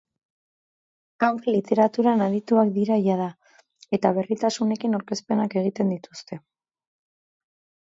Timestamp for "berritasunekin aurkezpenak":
4.17-5.57